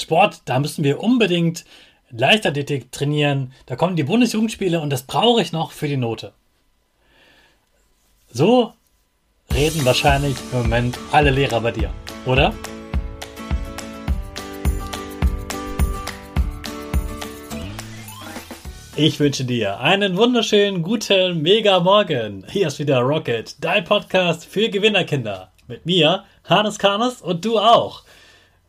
[0.00, 1.64] Sport, da müssen wir unbedingt
[2.10, 3.52] Leichtathletik trainieren.
[3.66, 6.32] Da kommen die Bundesjugendspiele und das brauche ich noch für die Note.
[8.32, 8.72] So
[9.54, 11.90] reden wahrscheinlich im Moment alle Lehrer bei dir,
[12.26, 12.52] oder?
[19.00, 22.44] Ich wünsche dir einen wunderschönen guten Mega Morgen.
[22.50, 25.52] Hier ist wieder Rocket, dein Podcast für Gewinnerkinder.
[25.68, 28.02] Mit mir, Hannes Karnes und du auch.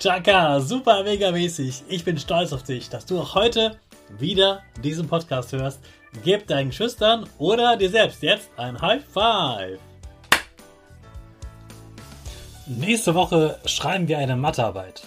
[0.00, 1.82] Chaka, super mega mäßig.
[1.86, 3.76] Ich bin stolz auf dich, dass du auch heute
[4.18, 5.78] wieder diesen Podcast hörst.
[6.24, 9.78] Gib deinen Schüchtern oder dir selbst jetzt ein High Five.
[12.66, 15.02] Nächste Woche schreiben wir eine Mathearbeit.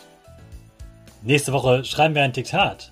[1.24, 2.92] Nächste Woche schreiben wir ein Diktat.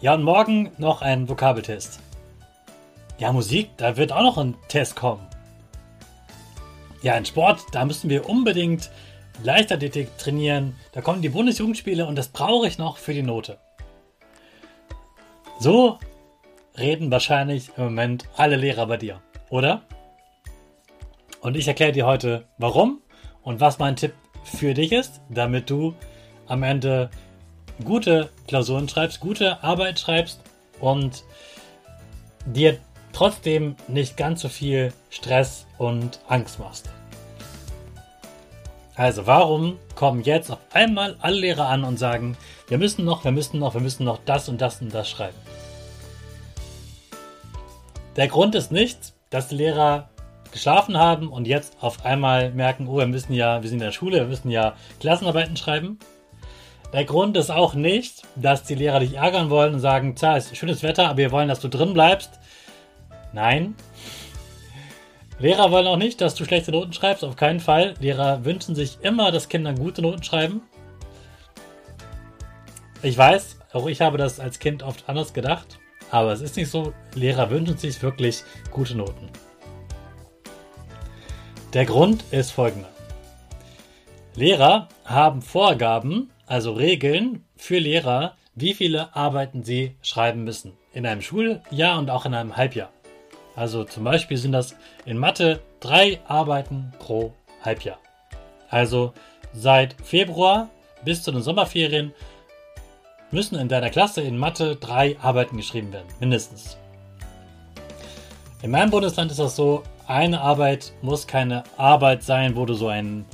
[0.00, 2.00] Ja, und morgen noch ein Vokabeltest.
[3.18, 5.24] Ja, Musik, da wird auch noch ein Test kommen.
[7.02, 8.90] Ja, in Sport, da müssen wir unbedingt
[9.42, 10.76] Leichtathletik trainieren.
[10.92, 13.58] Da kommen die Bundesjugendspiele und das brauche ich noch für die Note.
[15.60, 15.98] So
[16.76, 19.82] reden wahrscheinlich im Moment alle Lehrer bei dir, oder?
[21.40, 23.00] Und ich erkläre dir heute, warum
[23.42, 25.94] und was mein Tipp für dich ist, damit du
[26.46, 27.10] am Ende
[27.84, 30.40] gute Klausuren schreibst, gute Arbeit schreibst
[30.80, 31.24] und
[32.46, 32.78] dir
[33.12, 36.88] trotzdem nicht ganz so viel Stress und Angst machst.
[38.98, 42.36] Also warum kommen jetzt auf einmal alle Lehrer an und sagen,
[42.66, 45.36] wir müssen noch, wir müssen noch, wir müssen noch das und das und das schreiben?
[48.16, 50.08] Der Grund ist nicht, dass die Lehrer
[50.50, 53.92] geschlafen haben und jetzt auf einmal merken, oh, wir müssen ja, wir sind in der
[53.92, 56.00] Schule, wir müssen ja Klassenarbeiten schreiben.
[56.92, 60.56] Der Grund ist auch nicht, dass die Lehrer dich ärgern wollen und sagen, tja, ist
[60.56, 62.40] schönes Wetter, aber wir wollen, dass du drin bleibst.
[63.32, 63.76] Nein,
[65.40, 67.94] Lehrer wollen auch nicht, dass du schlechte Noten schreibst, auf keinen Fall.
[68.00, 70.62] Lehrer wünschen sich immer, dass Kinder gute Noten schreiben.
[73.02, 75.78] Ich weiß, auch ich habe das als Kind oft anders gedacht,
[76.10, 76.92] aber es ist nicht so.
[77.14, 79.28] Lehrer wünschen sich wirklich gute Noten.
[81.72, 82.88] Der Grund ist folgender.
[84.34, 90.72] Lehrer haben Vorgaben, also Regeln für Lehrer, wie viele Arbeiten sie schreiben müssen.
[90.92, 92.90] In einem Schuljahr und auch in einem Halbjahr.
[93.58, 97.32] Also zum Beispiel sind das in Mathe drei Arbeiten pro
[97.64, 97.98] Halbjahr.
[98.70, 99.12] Also
[99.52, 100.68] seit Februar
[101.04, 102.12] bis zu den Sommerferien
[103.32, 106.76] müssen in deiner Klasse in Mathe drei Arbeiten geschrieben werden, mindestens.
[108.62, 112.86] In meinem Bundesland ist das so, eine Arbeit muss keine Arbeit sein, wo du so
[112.86, 113.24] einen,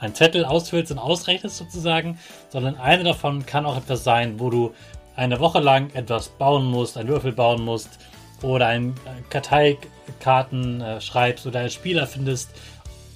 [0.00, 4.74] einen Zettel ausfüllst und ausrechnest sozusagen, sondern eine davon kann auch etwas sein, wo du
[5.14, 8.00] eine Woche lang etwas bauen musst, einen Würfel bauen musst,
[8.42, 8.94] oder ein
[9.30, 12.50] Karteikarten äh, schreibst oder einen Spieler findest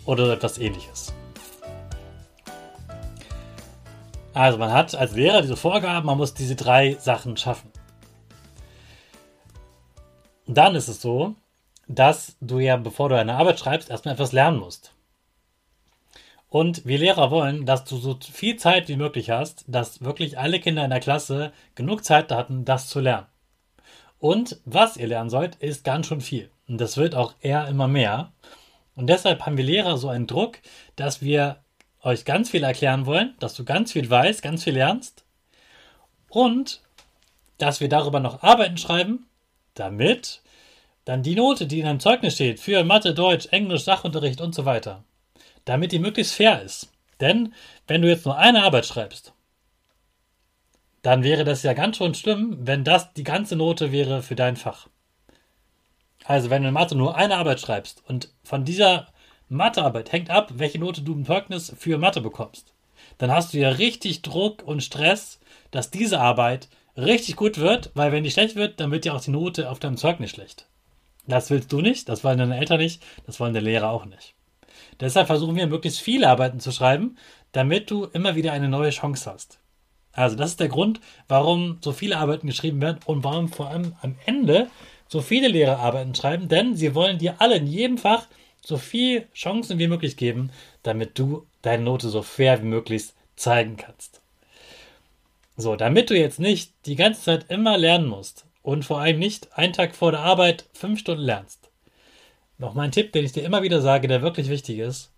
[0.04, 1.14] oder etwas ähnliches.
[4.34, 7.70] Also man hat als Lehrer diese Vorgaben, man muss diese drei Sachen schaffen.
[10.46, 11.34] Dann ist es so,
[11.86, 14.94] dass du ja, bevor du eine Arbeit schreibst, erstmal etwas lernen musst.
[16.48, 20.60] Und wir Lehrer wollen, dass du so viel Zeit wie möglich hast, dass wirklich alle
[20.60, 23.26] Kinder in der Klasse genug Zeit hatten, das zu lernen.
[24.22, 26.48] Und was ihr lernen sollt, ist ganz schön viel.
[26.68, 28.30] Und das wird auch eher immer mehr.
[28.94, 30.58] Und deshalb haben wir Lehrer so einen Druck,
[30.94, 31.56] dass wir
[32.04, 35.24] euch ganz viel erklären wollen, dass du ganz viel weißt, ganz viel lernst.
[36.28, 36.82] Und
[37.58, 39.26] dass wir darüber noch Arbeiten schreiben,
[39.74, 40.40] damit
[41.04, 44.64] dann die Note, die in einem Zeugnis steht, für Mathe, Deutsch, Englisch, Sachunterricht und so
[44.64, 45.02] weiter,
[45.64, 46.92] damit die möglichst fair ist.
[47.20, 47.54] Denn
[47.88, 49.32] wenn du jetzt nur eine Arbeit schreibst,
[51.02, 54.56] dann wäre das ja ganz schön schlimm, wenn das die ganze Note wäre für dein
[54.56, 54.88] Fach.
[56.24, 59.08] Also wenn du in Mathe nur eine Arbeit schreibst und von dieser
[59.48, 62.72] Mathearbeit hängt ab, welche Note du im Zeugnis für Mathe bekommst,
[63.18, 65.40] dann hast du ja richtig Druck und Stress,
[65.72, 69.20] dass diese Arbeit richtig gut wird, weil wenn die schlecht wird, dann wird ja auch
[69.20, 70.66] die Note auf deinem Zeugnis schlecht.
[71.26, 74.34] Das willst du nicht, das wollen deine Eltern nicht, das wollen der Lehrer auch nicht.
[75.00, 77.16] Deshalb versuchen wir möglichst viele Arbeiten zu schreiben,
[77.52, 79.61] damit du immer wieder eine neue Chance hast.
[80.12, 83.94] Also das ist der Grund, warum so viele Arbeiten geschrieben werden und warum vor allem
[84.02, 84.68] am Ende
[85.08, 88.26] so viele Lehrer Arbeiten schreiben, denn sie wollen dir alle in jedem Fach
[88.64, 90.50] so viel Chancen wie möglich geben,
[90.82, 94.20] damit du deine Note so fair wie möglich zeigen kannst.
[95.56, 99.56] So, damit du jetzt nicht die ganze Zeit immer lernen musst und vor allem nicht
[99.56, 101.70] einen Tag vor der Arbeit fünf Stunden lernst.
[102.58, 105.10] Noch mein Tipp, den ich dir immer wieder sage, der wirklich wichtig ist.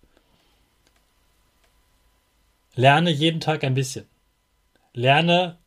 [2.75, 4.07] Lerne jeden Tag ein bisschen.
[4.95, 5.59] Lerne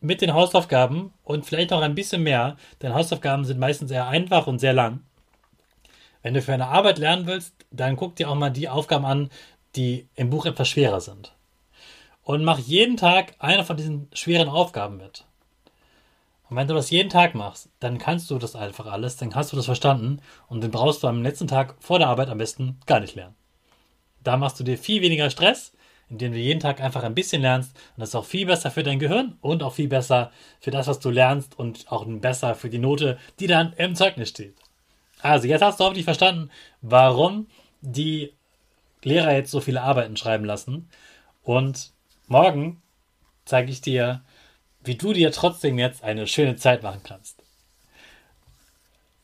[0.00, 4.46] mit den Hausaufgaben und vielleicht noch ein bisschen mehr, denn Hausaufgaben sind meistens sehr einfach
[4.46, 5.00] und sehr lang.
[6.22, 9.30] Wenn du für eine Arbeit lernen willst, dann guck dir auch mal die Aufgaben an,
[9.76, 11.34] die im Buch etwas schwerer sind.
[12.22, 15.24] Und mach jeden Tag eine von diesen schweren Aufgaben mit.
[16.48, 19.52] Und wenn du das jeden Tag machst, dann kannst du das einfach alles, dann hast
[19.52, 22.78] du das verstanden und dann brauchst du am letzten Tag vor der Arbeit am besten
[22.86, 23.34] gar nicht lernen.
[24.22, 25.72] Da machst du dir viel weniger Stress,
[26.12, 28.82] indem du jeden Tag einfach ein bisschen lernst und das ist auch viel besser für
[28.82, 30.30] dein Gehirn und auch viel besser
[30.60, 34.28] für das, was du lernst und auch besser für die Note, die dann im Zeugnis
[34.28, 34.54] steht.
[35.20, 36.50] Also, jetzt hast du hoffentlich verstanden,
[36.82, 37.46] warum
[37.80, 38.32] die
[39.02, 40.88] Lehrer jetzt so viele Arbeiten schreiben lassen.
[41.42, 41.92] Und
[42.26, 42.82] morgen
[43.44, 44.22] zeige ich dir,
[44.84, 47.42] wie du dir trotzdem jetzt eine schöne Zeit machen kannst.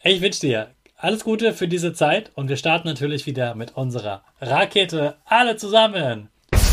[0.02, 4.24] Ich wünsche dir alles Gute für diese Zeit und wir starten natürlich wieder mit unserer
[4.40, 5.16] Rakete.
[5.26, 6.28] Alle zusammen.